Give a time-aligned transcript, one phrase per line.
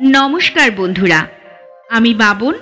[0.00, 1.26] নমস্কার বন্ধুরা,
[1.90, 2.54] আমি বাবন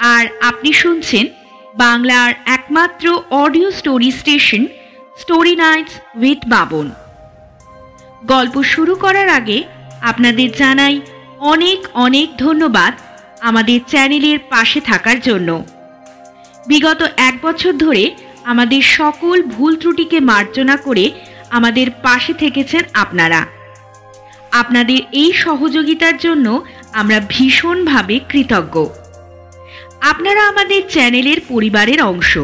[0.00, 1.26] আর আপনি শুনছেন
[1.74, 4.66] বাংলার একমাত্র audio story station,
[5.18, 6.90] story nights with Baban.
[8.24, 9.64] গল্প শুরু করার আগে
[10.00, 11.00] আপনাদের জানাই
[11.38, 12.92] অনেক অনেক ধন্যবাদ
[13.40, 15.64] আমাদের চ্যানেলের পাশে থাকার জন্য।
[16.66, 18.10] বিগত এক বছর ধরে
[18.44, 21.10] আমাদের সকল ভুল ত্রুটিকে মার্জনা করে
[21.50, 23.46] আমাদের পাশে থেকেছেন আপনারা।
[24.54, 28.86] আপনাদের এই সহযোগিতার জন্য আমরা ভীষণভাবে কৃতজ্ঞ।
[30.00, 32.38] আপনারা আমাদের চ্যানেলের পরিবারের অংশ।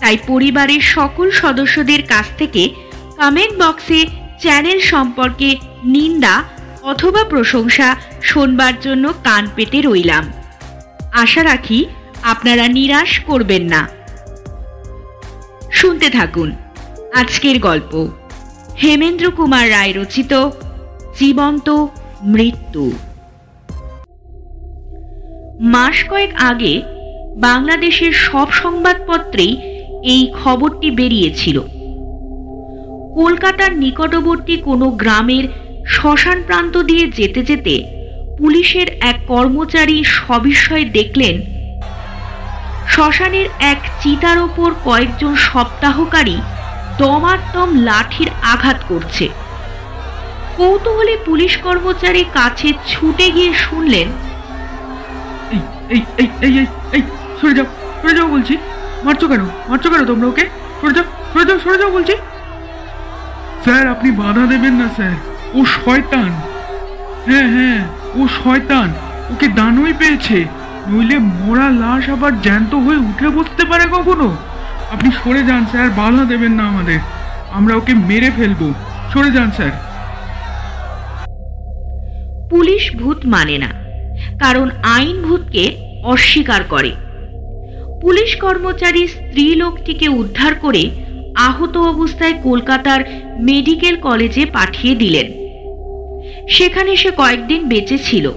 [0.00, 2.62] তাই পরিবারের সকল সদস্যদের কাছ থেকে
[3.16, 4.00] কমেন্ট বক্সে
[4.40, 6.44] চ্যানেল সম্পর্কে নিন্দা
[6.82, 10.32] অথবা প্রশংসা শোনবার জন্য কান পেতে রইলাম।
[11.12, 11.86] আশা রাখি
[12.22, 13.88] আপনারা নিরাশ করবেন না।
[15.72, 16.48] শুনতে থাকুন
[17.14, 17.92] আজকের গল্প।
[18.82, 20.32] হেমেন্দ্র কুমার রায় রচিত
[21.20, 21.68] জীবন্ত
[22.32, 22.84] মৃত্যু।
[25.74, 26.74] মাস কয়েক আগে
[27.46, 29.52] বাংলাদেশের সব সংবাদপত্রেই
[30.12, 31.56] এই খবরটি বেরিয়েছিল।
[33.18, 35.44] কলকাতার নিকটবর্তী কোনো গ্রামের
[35.94, 37.74] শ্মশান প্রান্ত দিয়ে যেতে যেতে
[38.38, 41.36] পুলিশের এক কর্মচারী সবিস্ময়ে দেখলেন,
[42.92, 46.36] শ্মশানের এক চিতার ওপর কয়েকজন সপ্তাহকারী
[47.00, 49.26] দমাত্তম লাঠির আঘাত করছে।
[50.60, 54.08] কৌতূহলী পুলিশ কর্মচারী কাছে ছুটে গিয়ে শুনলেন,
[55.54, 55.60] এই
[55.94, 56.66] এই এই এই
[56.96, 57.02] এই
[57.38, 57.66] সরে যাও
[58.00, 58.54] সরে যাও বলছি।
[59.04, 59.42] মারছো কেন?
[59.70, 60.44] মারছো কেন তোমরা ওকে?
[60.80, 62.14] সরে যাও সরে যাও সরে যাও বলছি।
[63.64, 65.16] স্যার, আপনি বাধা দেবেন না, স্যার।
[65.56, 66.30] ও শয়তান।
[67.28, 67.80] হ্যাঁ হ্যাঁ
[68.18, 68.88] ও শয়তান।
[69.32, 70.38] ওকে দানই পেয়েছে।
[70.88, 74.28] নইলে মরা লাশ আবার জ্যান্ত হয়ে উঠে বসতে পারে কখনো?
[74.94, 77.00] আপনি সরে যান, স্যার, বাধা দেবেন না আমাদের।
[77.58, 78.60] আমরা ওকে মেরে ফেলব।
[79.12, 79.74] সরে যান, স্যার।
[82.50, 83.70] পুলিশ ভূত মানে না,
[84.38, 85.64] কারণ আইন ভূতকে
[86.04, 86.92] অস্বীকার করে।
[88.00, 90.90] পুলিশ কর্মচারী স্ত্রী লোকটিকে উদ্ধার করে
[91.36, 93.00] আহত অবস্থায় কলকাতার
[93.40, 95.26] মেডিকেল কলেজে পাঠিয়ে দিলেন।
[96.48, 98.32] সেখানে সে কয়েকদিন বেঁচে ছিল।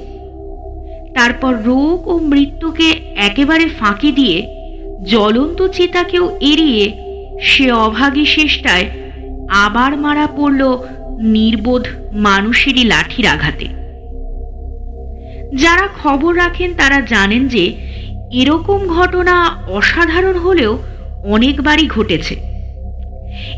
[1.14, 4.38] তারপর রোগ ও মৃত্যুকে একেবারে ফাঁকি দিয়ে
[5.06, 6.86] জ্বলন্ত চিতাকেও এড়িয়ে
[7.42, 8.86] সে অভাগী চেষ্টায়
[9.66, 10.62] আবার মারা পড়ল
[11.36, 13.83] নির্বোধ মানুষেরই লাঠির আঘাতে।
[15.56, 17.74] যারা খবর রাখেন তারা জানেন যে
[18.32, 20.78] এরকম ঘটনা অসাধারণ হলেও
[21.24, 22.36] অনেকবারই ঘটেছে।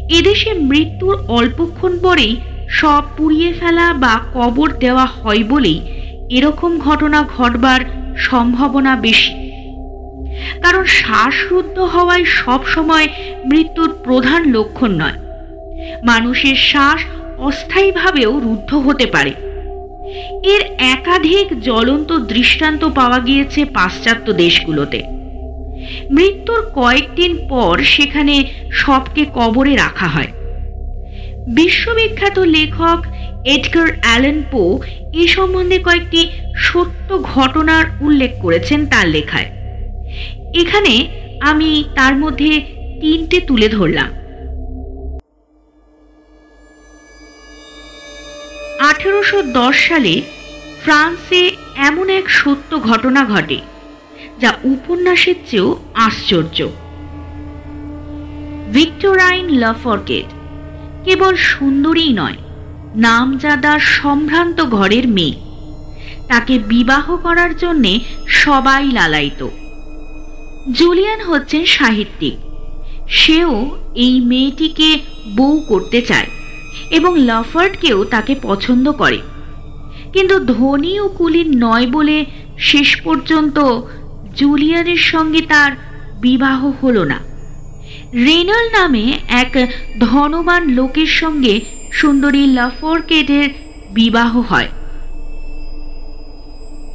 [0.09, 5.81] এদেশে মৃত্যুর অল্পক্ষণ পরেই সব পুড়িয়ে ফেলা বা কবর দেওয়া হয় বলেই
[6.29, 7.81] এরকম ঘটনা ঘটবার
[8.17, 9.33] সম্ভাবনা বেশি।
[10.61, 13.07] কারণ শ্বাসরুদ্ধ হওয়ায় সবসময়
[13.45, 15.19] মৃত্যুর প্রধান লক্ষণ নয়।
[16.03, 17.01] মানুষের শ্বাস
[17.37, 19.33] অস্থায়ীভাবেও রুদ্ধ হতে পারে।
[20.43, 25.03] এর একাধিক জ্বলন্ত দৃষ্টান্ত পাওয়া গিয়েছে পাশ্চাত্য দেশগুলোতে।
[26.11, 30.31] মৃত্যুর কয়েকদিন পর সেখানে সবকে কবরে রাখা হয়।
[31.47, 33.05] বিশ্ববিখ্যাত লেখক
[33.45, 34.79] এডগার অ্যালেন পো
[35.13, 39.49] এ সম্বন্ধে কয়েকটি সত্য ঘটনার উল্লেখ করেছেন তার লেখায়।
[40.53, 41.07] এখানে
[41.41, 42.61] আমি তার মধ্যে
[43.01, 44.09] তিনটে তুলে ধরলাম।
[48.79, 50.21] আঠেরোশো দশ সালে
[50.83, 53.59] ফ্রান্সে এমন এক সত্য ঘটনা ঘটে,
[54.39, 56.67] যা উপন্যাসের চেয়েও আশ্চর্য।
[58.73, 60.25] ভিক্টোরাইন লাফর্কেট
[61.05, 62.35] কেবল সুন্দরী নয়
[62.95, 65.35] নামজাদা সম্ভ্রান্ত ঘরের মেয়ে।
[66.27, 69.47] তাকে বিবাহ করার জন্যে সবাই লালাইত
[70.71, 72.37] জুলিয়ান হচ্ছেন সাহিত্যিক।
[73.09, 74.99] সেও এই মেয়েটিকে
[75.35, 76.29] বউ করতে চায়।
[76.89, 79.19] এবং লাফার্ডকেও তাকে পছন্দ করে।
[80.13, 82.25] কিন্তু ধনী ও কুলির নয় বলে
[82.57, 83.59] শেষ পর্যন্ত
[84.35, 85.71] জুলিয়ানের সঙ্গে তার
[86.21, 87.19] বিবাহ হলো না।
[88.13, 89.67] রেনল নামে এক
[89.99, 93.49] ধনবান লোকের সঙ্গে সুন্দরী লাফোরকেটের
[93.93, 94.67] বিবাহ হয়।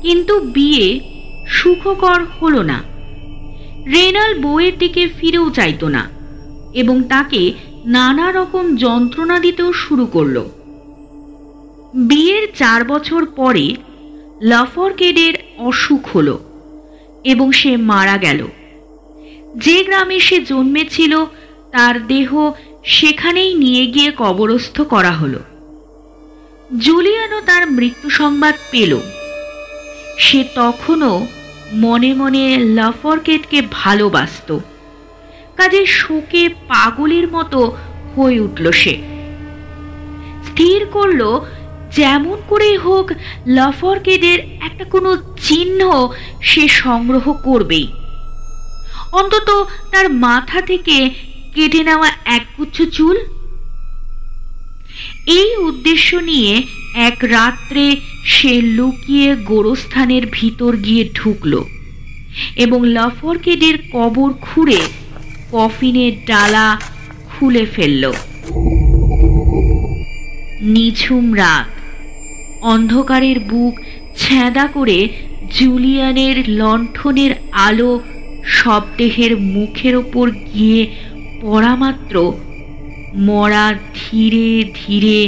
[0.02, 1.00] কিন্তু বিয়ে
[1.46, 2.82] সুখকর হলো না।
[3.86, 6.08] রেনাল বউয়ের দিকে ফিরেও চাইতো না
[6.74, 7.52] এবং তাকে
[7.86, 10.44] নানা রকম যন্ত্রণা দিতেও শুরু করল।
[11.94, 13.74] বিয়ের চার বছর পরে
[14.40, 16.38] লাফরকেডের অসুখ হলো
[17.24, 18.46] এবং সে মারা গেল।
[19.56, 21.24] যে গ্রামে সে জন্মেছিল,
[21.72, 22.52] তার দেহ
[22.84, 25.38] সেখানেই নিয়ে গিয়ে কবরস্থ করা হলো।
[26.78, 29.00] জুলিয়ানও তার মৃত্যু সংবাদ পেল।
[30.18, 31.26] সে তখনও
[31.72, 34.58] মনে মনে লাফরকেটকে ভালোবাসত।
[35.60, 37.60] কাজে শোকে পাগলের মতো
[38.14, 38.94] হয়ে উঠল সে।
[40.48, 41.20] স্থির করল,
[41.96, 43.06] যেমন করেই হোক
[43.46, 45.10] লাফরকেডের একটা কোনো
[45.46, 45.80] চিহ্ন
[46.42, 47.86] সে সংগ্রহ করবেই।
[49.12, 49.48] অন্তত
[49.92, 50.96] তার মাথা থেকে
[51.54, 53.16] কেটে নেওয়া একগুচ্ছ চুল।
[55.38, 56.52] এই উদ্দেশ্য নিয়ে
[57.08, 57.84] এক রাত্রে
[58.24, 61.52] সে লুকিয়ে গোরস্থানের ভিতর গিয়ে ঢুকল
[62.56, 64.80] এবং লাফরকেডের কবর খুঁড়ে
[65.52, 66.78] কফিনের ডালা
[67.30, 68.12] খুলে ফেলল।
[70.60, 71.66] নিঝুম রাত।
[72.62, 73.74] অন্ধকারের বুক
[74.16, 75.08] ছ্যাঁদা করে
[75.58, 78.00] জুলিয়ানের লণ্ঠনের আলো
[78.44, 80.80] শবদেহের মুখের ওপর গিয়ে
[81.42, 82.32] পড়া মাত্র
[83.14, 85.18] মরা ধীরে ধীরে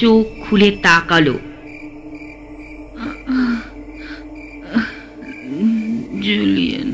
[0.00, 1.38] চোখ খুলে তাকালো।
[6.22, 6.90] Julian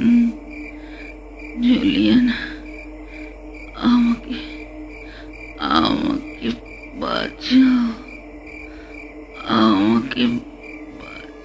[1.62, 2.28] Julian.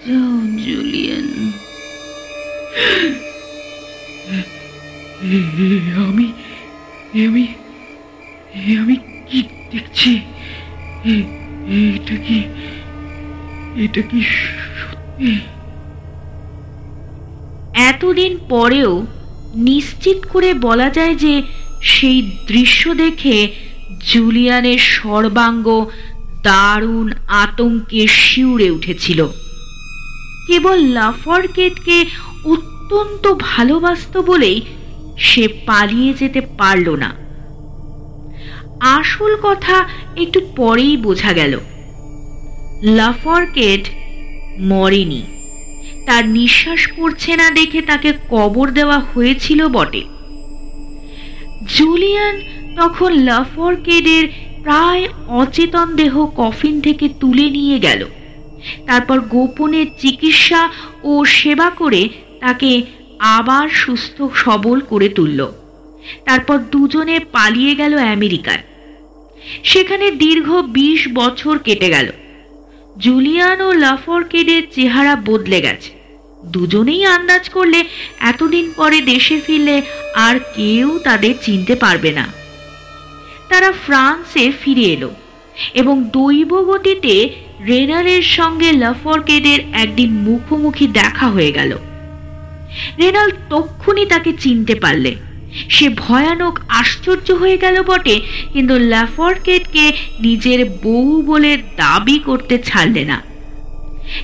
[0.05, 1.27] জুলিয়ান
[6.05, 6.27] আমি
[7.25, 7.44] আমি
[8.81, 8.95] আমি
[9.29, 9.39] কি
[9.71, 10.11] দেখছি?
[11.95, 12.39] এটা কি
[13.83, 14.19] এটা কি
[14.77, 15.31] সত্যি?
[17.89, 19.06] এতদিন পরেও
[19.69, 21.33] নিশ্চিত করে বলা যায় যে
[21.81, 22.17] সেই
[22.47, 23.38] দৃশ্য দেখে
[24.09, 25.67] জুলিয়ানের সর্বাঙ্গ
[26.44, 27.07] দারুণ
[27.44, 29.19] আতঙ্কে শিউরে উঠেছিল।
[30.48, 32.06] কেবল লাফরকেটকে
[32.45, 34.62] অত্যন্ত ভালোবাসত বলেই
[35.18, 37.16] সে পালিয়ে যেতে পারল না।
[38.80, 39.86] আসল কথা
[40.18, 41.60] একটু পরেই বোঝা গেল।
[42.84, 43.90] লাফরকেট
[44.60, 45.24] মরেনি।
[46.06, 50.04] তার নিঃশ্বাস পড়ছে না দেখে তাকে কবর দেওয়া হয়েছিল বটে।
[51.78, 52.42] জুলিয়ান
[52.75, 54.28] তখন লাফরকেডের
[54.63, 58.06] প্রায় অচেতন দেহ কফিন থেকে তুলে নিয়ে গেল।
[58.88, 60.69] তারপর গোপনে চিকিৎসা
[61.04, 62.10] ও সেবা করে
[62.42, 62.81] তাকে
[63.19, 65.51] আবার সুস্থ সবল করে তুলল।
[66.25, 68.63] তারপর দুজনে পালিয়ে গেল আমেরিকায়।
[69.63, 72.12] সেখানে দীর্ঘ বিশ বছর কেটে গেল।
[72.98, 75.92] জুলিয়ান ও লাফরকেডের চেহারা বদলে গেছে।
[76.45, 77.86] দুজনেই আন্দাজ করলে
[78.19, 79.81] এতদিন পরে দেশে ফিরলে
[80.13, 82.27] আর কেউ তাদের চিনতে পারবে না।
[83.50, 85.12] তারা ফ্রান্সে ফিরে এলো।
[85.73, 87.29] এবং দৈব গতিতে
[87.65, 91.77] রেনালের সঙ্গে লাফরকেডের একদিন মুখোমুখি দেখা হয়ে গেল।
[93.00, 95.15] রেনাল তক্ষুনি তাকে চিনতে পারলে।
[95.69, 98.21] সে ভয়ানক আশ্চর্য হয়ে গেল বটে,
[98.53, 103.21] কিন্তু ল্যাফরকেটকে নিজের বউ বলে দাবি করতে ছাড়লে না।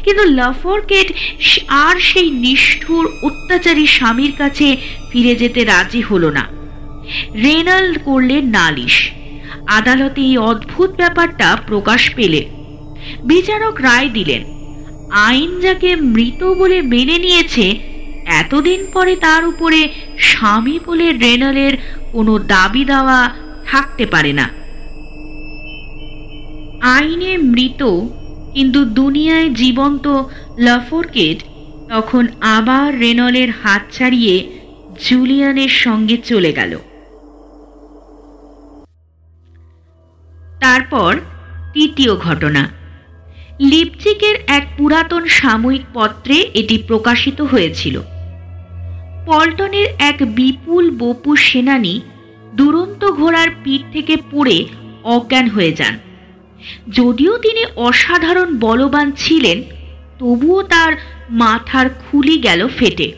[0.04, 1.14] কিন্তু লাফরকেট
[1.68, 4.78] আর সেই নিষ্ঠুর অত্যাচারী স্বামীর কাছে
[5.12, 6.48] ফিরে যেতে রাজি হলো না।
[7.36, 9.12] রেনাল করলে নালিশ।
[9.78, 12.42] আদালতে এই অদ্ভুত ব্যাপারটা প্রকাশ পেলে।
[13.24, 14.42] বিচারক রায় দিলেন,
[15.12, 17.66] আইন যাকে মৃত বলে মেনে নিয়েছে,
[18.26, 19.80] এতদিন পরে তার উপরে
[20.18, 21.74] স্বামী বলে রেনালের
[22.12, 23.20] কোনো দাবি দাওয়া
[23.66, 24.46] থাকতে পারে না।
[26.82, 27.82] আইনে মৃত
[28.54, 30.06] কিন্তু দুনিয়ায় জীবন্ত
[30.58, 31.40] লাফোরকেট
[31.90, 34.36] তখন আবার রেনলের হাত ছাড়িয়ে
[35.06, 36.74] জুলিয়ানের সঙ্গে চলে গেল।
[40.70, 41.20] তারপর
[41.74, 42.70] তৃতীয় ঘটনা।
[43.60, 48.02] লিপচিকের এক পুরাতন সাময়িক পত্রে এটি প্রকাশিত হয়েছিল।
[49.26, 52.02] পল্টনের এক বিপুল বপু সেনানী
[52.56, 54.66] দুরন্ত ঘোড়ার পিঠ থেকে পড়ে
[55.04, 56.00] অজ্ঞান হয়ে যান।
[56.90, 59.64] যদিও তিনি অসাধারণ বলবান ছিলেন,
[60.20, 60.94] তবুও তার
[61.30, 63.12] মাথার খুলি গেল ফেটে।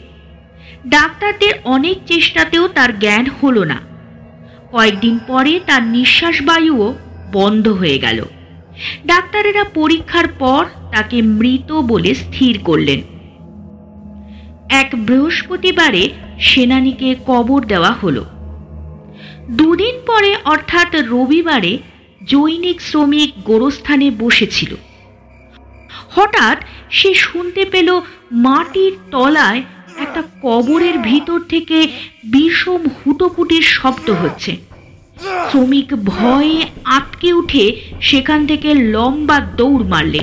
[0.87, 3.81] ডাক্তারদের অনেক চেষ্টাতেও তার জ্ঞান হলো না।
[4.71, 6.95] কয়েকদিন পরে তার নিঃশ্বাস বায়ুও
[7.31, 8.25] বন্ধ হয়ে গেল।
[9.05, 13.01] ডাক্তারেরা পরীক্ষার পর তাকে মৃত বলে স্থির করলেন।
[14.69, 16.09] এক বৃহস্পতিবারে
[16.39, 18.25] সেনানীকে কবর দেওয়া হলো।
[19.51, 21.77] দুদিন পরে, অর্থাৎ রবিবারে,
[22.23, 24.75] জৈনিক শ্রমিক গোরস্থানে বসেছিল।
[26.09, 26.57] হঠাৎ
[26.89, 29.61] সে শুনতে পেল মাটির তলায়
[29.99, 31.87] একটা কবরের ভিতর থেকে
[32.23, 34.70] বিষম হুটোপুটির শব্দ হচ্ছে।
[35.49, 36.57] শ্রমিক ভয়ে
[36.97, 37.65] আটকে উঠে
[38.01, 40.21] সেখান থেকে লম্বা দৌড় মারলে।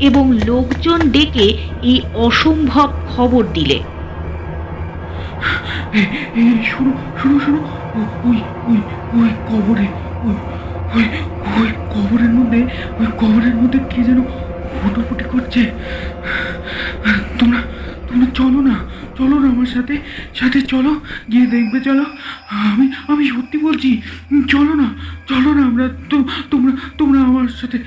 [0.00, 1.46] এবং লোকজন ডেকে
[1.82, 3.78] এই অসম্ভব খবর দিলে।
[11.58, 12.60] ওই কবরের মধ্যে,
[12.98, 14.20] ওই কবরের মধ্যে কে যেন
[14.78, 15.60] ফুটোফুটি করছে।
[17.38, 17.60] তোমরা
[18.08, 18.76] তোমরা চলো না।
[19.18, 19.94] চলো না আমার সাথে
[20.34, 20.92] সাথে চলো,
[21.32, 22.04] গিয়ে দেখবে, চলো।
[22.70, 23.90] আমি আমি সত্যি বলছি,
[24.48, 24.88] চলো না
[25.26, 26.16] চলো না, আমরা তো,
[26.50, 27.78] তোমরা তোমরা আমার সাথে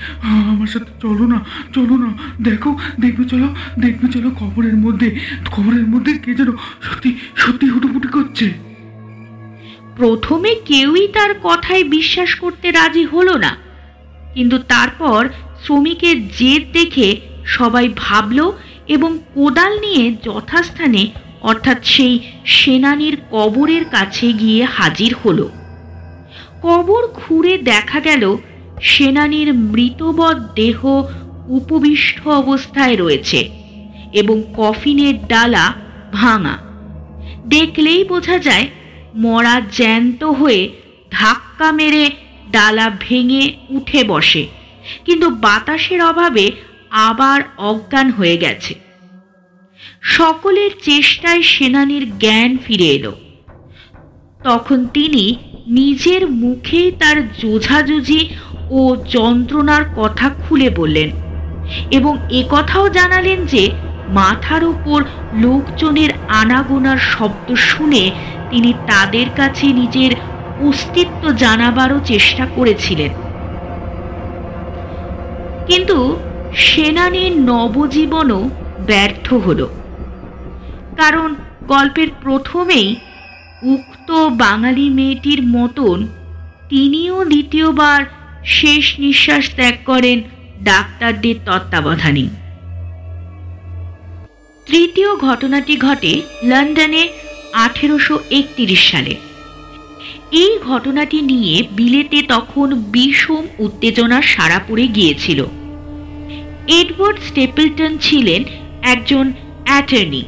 [0.54, 1.38] আমার সাথে চলো না
[1.74, 2.10] চলো না।
[2.42, 3.48] দেখো, দেখবে, চলো
[3.80, 5.10] দেখবে, চলো, খবরের মধ্যে
[5.52, 6.50] খবরের মধ্যে কে যেন
[6.88, 8.48] সত্যি সত্যি হুটুপুটি করছে।
[9.96, 13.52] প্রথমে কেউই তার কথায় বিশ্বাস করতে রাজি হলো না।
[14.34, 15.22] কিন্তু তারপর
[15.64, 17.10] শ্রমিকের জেদ দেখে
[17.58, 18.40] সবাই ভাবল
[18.92, 21.04] এবং কোদাল নিয়ে যথাস্থানে,
[21.42, 25.48] অর্থাৎ সেই সেনানির কবরের কাছে গিয়ে হাজির হলো।
[26.62, 28.24] কবর ঘুরে দেখা গেল,
[28.82, 30.80] সেনানির মৃতবৎ দেহ
[31.48, 33.40] উপবিষ্ট অবস্থায় রয়েছে
[34.12, 35.66] এবং কফিনের ডালা
[36.14, 36.56] ভাঙা।
[37.46, 38.68] দেখলেই বোঝা যায়,
[39.16, 40.62] মরা জ্যান্ত হয়ে
[41.12, 42.06] ধাক্কা মেরে
[42.52, 44.44] ডালা ভেঙে উঠে বসে,
[45.06, 46.46] কিন্তু বাতাসের অভাবে
[47.08, 48.74] আবার অজ্ঞান হয়ে গেছে।
[50.02, 53.12] সকলের চেষ্টায় সেনানির জ্ঞান ফিরে এলো।
[54.44, 55.36] তখন তিনি
[55.68, 58.30] নিজের মুখেই তার জোঝাজুঝি
[58.70, 61.10] ও যন্ত্রণার কথা খুলে বললেন
[61.92, 63.72] এবং একথাও জানালেন যে
[64.08, 65.04] মাথার উপর
[65.34, 68.12] লোকজনের আনাগোনার শব্দ শুনে
[68.50, 70.12] তিনি তাদের কাছে নিজের
[70.68, 73.10] অস্তিত্ব জানাবারও চেষ্টা করেছিলেন।
[75.68, 76.18] কিন্তু
[76.56, 78.50] সেনানির নবজীবনও
[78.86, 79.81] ব্যর্থ হলো।
[80.98, 81.36] কারণ
[81.68, 82.96] গল্পের প্রথমেই
[83.64, 86.08] উক্ত বাঙালি মেয়েটির মতন
[86.70, 88.06] তিনিও দ্বিতীয়বার
[88.46, 90.22] শেষ নিঃশ্বাস ত্যাগ করেন
[90.64, 92.30] ডাক্তারদের তত্ত্বাবধানে।
[94.66, 97.08] তৃতীয় ঘটনাটি ঘটে লন্ডনে
[97.54, 99.16] আঠেরোশো একত্রিশ সালে।
[100.32, 105.46] এই ঘটনাটি নিয়ে বিলেতে তখন বিষম উত্তেজনার সারা পড়ে গিয়েছিল।
[106.68, 108.44] এডওয়ার্ড স্টেপলটন ছিলেন
[108.82, 109.34] একজন
[109.66, 110.24] অ্যাটর্নি।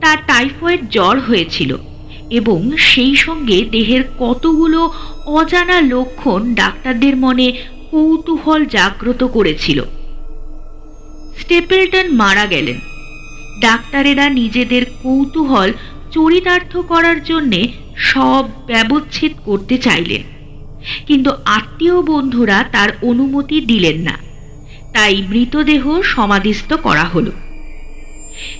[0.00, 1.76] তার টাইফয়েড জ্বর হয়েছিল
[2.30, 4.92] এবং সেই সঙ্গে দেহের কতগুলো
[5.26, 7.52] অজানা লক্ষণ ডাক্তারদের মনে
[7.90, 9.82] কৌতূহল জাগ্রত করেছিল।
[11.40, 12.78] স্টেপেলটন মারা গেলেন।
[13.60, 15.72] ডাক্তারেরা নিজেদের কৌতূহল
[16.10, 20.22] চরিতার্থ করার জন্যে সব ব্যবচ্ছেদ করতে চাইলেন।
[21.06, 24.18] কিন্তু আত্মীয় বন্ধুরা তার অনুমতি দিলেন না।
[24.92, 27.32] তাই মৃতদেহ সমাধিস্থ করা হলো।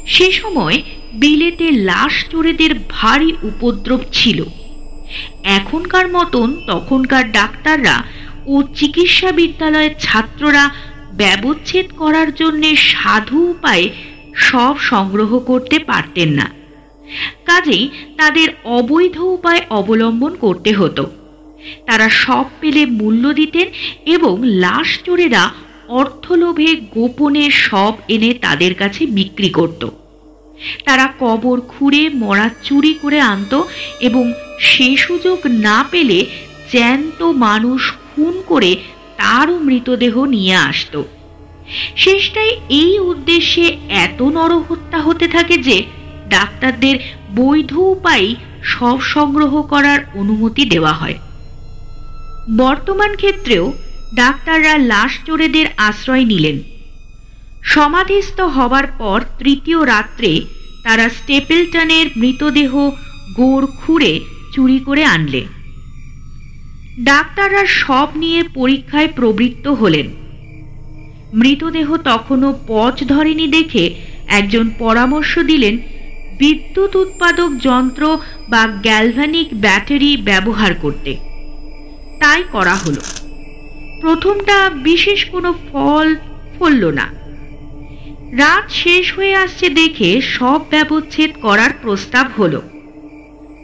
[0.06, 4.44] সে সময় বিলেতে লাশ চোরেদের ভারী উপদ্রব ছিল।
[5.44, 8.04] এখনকার মতন তখনকার ডাক্তাররা
[8.46, 10.70] ও চিকিৎসা বিদ্যালয়ের ছাত্ররা
[11.12, 13.90] ব্যবচ্ছেদ করার জন্য সাধু উপায়ে
[14.34, 16.50] সব সংগ্রহ করতে পারতেন না।
[17.44, 21.10] কাজেই তাদের অবৈধ উপায় অবলম্বন করতে হতো।
[21.86, 23.66] তারা সব পেলে মূল্য দিতেন
[24.06, 25.50] এবং লাশ চোরেরা
[25.88, 29.88] অর্থলোভে গোপনে সব এনে তাদের কাছে বিক্রি করত।
[30.84, 33.62] তারা কবর খুঁড়ে, মরা চুরি করে আনত
[34.00, 36.26] এবং সে সুযোগ না পেলে
[36.70, 38.76] জ্যান্ত মানুষ খুন করে
[39.16, 41.02] তারও মৃতদেহ নিয়ে আসত।
[41.96, 45.84] শেষটায় এই উদ্দেশ্যে এত নরহত্যা হতে থাকে যে
[46.28, 46.98] ডাক্তারদের
[47.34, 51.14] বৈধ উপায় সব সংগ্রহ করার অনুমতি দেওয়া হয়।
[52.56, 53.72] বর্তমান ক্ষেত্রেও
[54.14, 56.56] ডাক্তাররা লাশ চোরেদের আশ্রয় নিলেন।
[57.62, 60.44] সমাধিস্থ হবার পর তৃতীয় রাত্রে
[60.84, 62.90] তারা স্টেপেলটনের মৃতদেহ
[63.36, 64.20] গোড় খুঁড়ে
[64.54, 65.46] চুরি করে আনলে।
[67.00, 70.10] ডাক্তাররা সব নিয়ে পরীক্ষায় প্রবৃত্ত হলেন।
[71.34, 73.94] মৃতদেহ তখনও পচ ধরেনি দেখে
[74.28, 75.78] একজন পরামর্শ দিলেন,
[76.38, 81.16] বিদ্যুৎ উৎপাদক যন্ত্র বা গ্যালভানিক ব্যাটারি ব্যবহার করতে।
[82.20, 83.00] তাই করা হলো।
[84.00, 86.16] প্রথমটা বিশেষ কোনো ফল
[86.58, 87.19] ফলল না।
[88.36, 92.62] রাত শেষ হয়ে আসছে দেখে সব ব্যবচ্ছেদ করার প্রস্তাব হলো।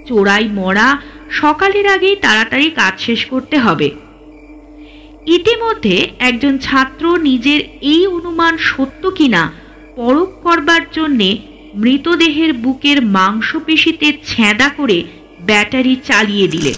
[0.08, 0.98] চোরাই মরা,
[1.30, 3.90] সকালের আগেই তাড়াতাড়ি কাজ শেষ করতে হবে।
[5.26, 9.52] ইতিমধ্যে একজন ছাত্র নিজের এই অনুমান সত্য কিনা
[9.96, 11.38] পরখ করবার জন্যে
[11.74, 15.04] মৃতদেহের বুকের মাংসপেশিতে ছেঁদা করে
[15.40, 16.74] ব্যাটারি চালিয়ে দিলে।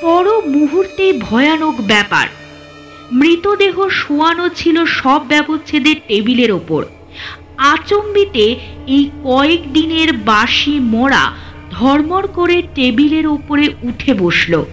[0.00, 2.28] পর মুহূর্তে ভয়ানক ব্যাপার।
[3.12, 6.84] মৃতদেহ শোয়ানো ছিল সব ব্যবচ্ছেদের টেবিলের ওপর।
[7.56, 11.32] আচম্বিতে এই কয়েক দিনের বাসি মরা
[11.70, 14.64] ধর্মর করে টেবিলের ওপরে উঠে বসল।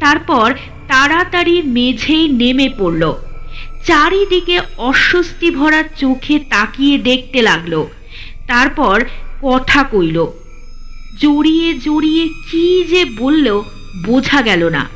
[0.00, 0.54] তারপর
[0.88, 3.12] তাড়াতাড়ি মেঝেই নেমে পড়ল।
[3.86, 7.86] চারিদিকে অস্বস্তি ভরা চোখে তাকিয়ে দেখতে লাগল।
[8.46, 9.04] তারপর
[9.42, 10.26] কথা কইল,
[11.20, 13.62] জড়িয়ে জড়িয়ে কি যে বলল,
[14.06, 14.95] বোঝা গেল না।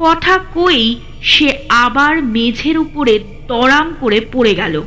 [0.00, 4.82] কথা কই সে আবার মেঝের উপরে তরাম করে পড়ে গেল।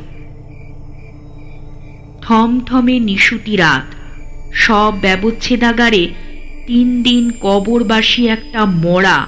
[2.22, 3.94] থমথমে নিশুতি রাত।
[4.54, 6.08] সব ব্যবচ্ছেদাগারে
[6.66, 9.26] তিন দিন কবরবাসী একটা মরা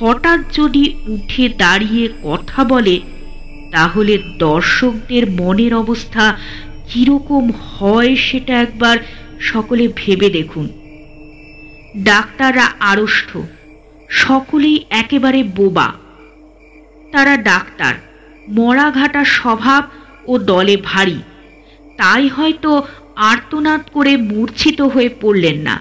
[0.00, 3.00] হঠাৎ যদি উঠে দাঁড়িয়ে কথা বলে,
[3.72, 6.38] তাহলে দর্শকদের মনের অবস্থা
[6.88, 8.98] কীরকম হয় সেটা একবার
[9.40, 10.68] সকলে ভেবে দেখুন।
[11.96, 13.38] ডাক্তাররা আড়ষ্ট।
[14.10, 15.92] সকলেই একেবারে বোবা।
[17.12, 17.94] তারা ডাক্তার,
[18.48, 19.84] মরাঘাটা স্বভাব
[20.26, 21.18] ও দলে ভারী।
[21.96, 22.82] তাই হয়তো
[23.16, 25.80] আর্তনাদ করে মূর্ছিত হয়ে পড়লেন না।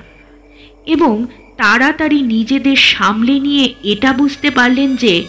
[0.85, 1.25] এবং
[1.57, 5.25] তাড়াতাড়ি নিজেদের সামলে নিয়ে এটা বুঝতে পারলেন যে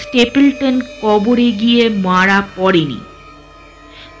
[0.00, 3.00] স্টেপলটন কবরে গিয়ে মারা পড়েনি।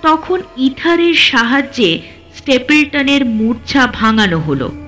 [0.02, 1.98] তখন ইথারের সাহায্যে
[2.36, 4.87] স্টেপলটনের মূর্ছা ভাঙানো হলো।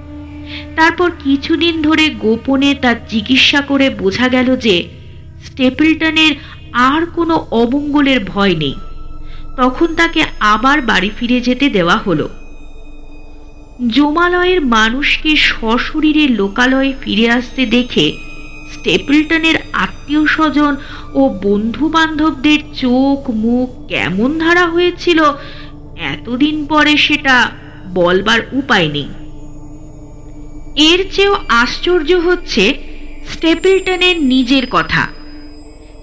[0.77, 4.89] তারপর কিছুদিন ধরে গোপনে তার চিকিৎসা করে বোঝা গেল যে
[5.47, 6.33] স্টেপলটনের
[6.73, 8.75] আর কোনো অমঙ্গলের ভয় নেই।
[9.57, 12.29] তখন তাকে আবার বাড়ি ফিরে যেতে দেওয়া হলো।
[13.89, 18.13] জমালয়ের মানুষকে সশরীরে লোকালয়ে ফিরে আসতে দেখে
[18.73, 20.77] স্টেপলটনের আত্মীয় স্বজন
[21.15, 25.23] ও বন্ধু বান্ধবদের চোখ মুখ কেমন ধারা হয়েছিল,
[25.97, 27.51] এতদিন পরে সেটা
[27.95, 29.09] বলবার উপায় নেই।
[30.77, 32.75] এর চেয়েও আশ্চর্য হচ্ছে
[33.29, 35.09] স্টেপলটনের নিজের কথা।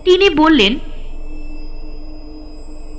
[0.05, 0.75] তিনি বললেন,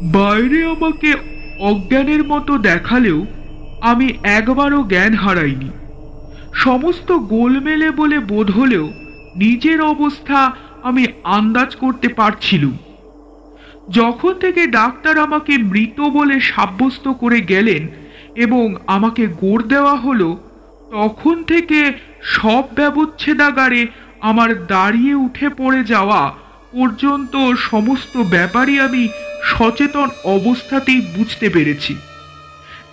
[0.02, 1.14] বাইরে আমাকে
[1.60, 3.26] অজ্ঞানের মতো দেখালেও
[3.80, 5.70] আমি একবারও জ্ঞান হারাইনি।
[6.54, 8.86] সমস্ত গোলমেলে বলে বোধ হলেও
[9.36, 12.76] নিজের অবস্থা আমি আন্দাজ করতে পারছিলুম।
[13.90, 17.88] যখন থেকে ডাক্তার আমাকে মৃত বলে সাব্যস্ত করে গেলেন
[18.36, 20.38] এবং আমাকে গোড় দেওয়া হলো
[20.90, 21.92] তখন থেকে
[22.22, 23.86] সব ব্যবচ্ছেদাগারে
[24.20, 26.34] আমার দাঁড়িয়ে উঠে পড়ে যাওয়া
[26.72, 27.34] পর্যন্ত
[27.70, 29.08] সমস্ত ব্যাপারই আমি
[29.44, 31.96] সচেতন অবস্থাতেই বুঝতে পেরেছি।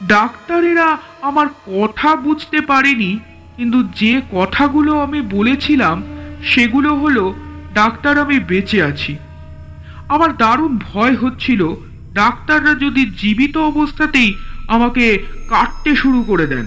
[0.07, 3.19] ডাক্তারেরা আমার কথা বুঝতে পারেনি,
[3.57, 6.03] কিন্তু যে কথাগুলো আমি বলেছিলাম,
[6.43, 7.33] সেগুলো হলো,
[7.73, 9.15] ডাক্তার, আমি বেঁচে আছি।
[10.09, 11.75] আমার দারুণ ভয় হচ্ছিল,
[12.13, 14.33] ডাক্তাররা যদি জীবিত অবস্থাতেই
[14.67, 16.65] আমাকে কাটতে শুরু করে দেন।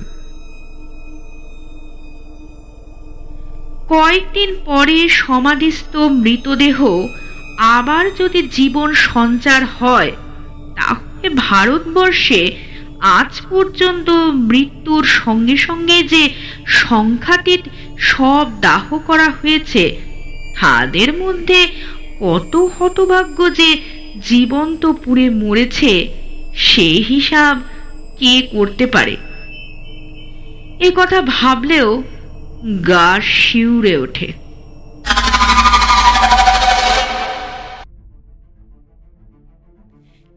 [3.88, 6.78] কয়েকদিন পরে সমাধিস্থ মৃতদেহ
[7.76, 10.12] আবার যদি জীবন সঞ্চার হয়,
[10.76, 12.52] তাহলে ভারতবর্ষে
[13.00, 14.08] আজ পর্যন্ত
[14.50, 16.22] মৃত্যুর সঙ্গে সঙ্গে যে
[16.66, 17.62] সংখ্যাতীত
[17.98, 20.00] সব দাহ করা হয়েছে,
[20.60, 21.60] তাদের মধ্যে
[22.20, 23.70] কত হতভাগ্য যে
[24.28, 25.92] জীবন্ত পুড়ে মরেছে,
[26.54, 27.54] সে হিসাব
[28.18, 29.16] কে করতে পারে?
[30.80, 32.02] এ কথা ভাবলেও
[32.66, 34.32] গা শিউরে ওঠে।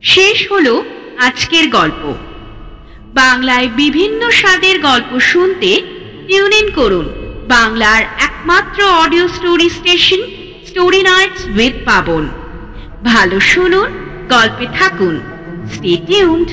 [0.01, 0.83] শেষ হলো
[1.17, 2.13] আজকের গল্প।
[3.13, 5.81] বাংলায় বিভিন্ন স্বাদের গল্প শুনতে
[6.27, 7.09] টিউন ইন করুন।
[7.47, 10.21] বাংলার একমাত্র audio story station
[10.65, 12.27] story nights with Baban
[13.03, 13.89] ভালো শুনুন,
[14.29, 15.21] গল্পে থাকুন।
[15.73, 16.47] Stay tuned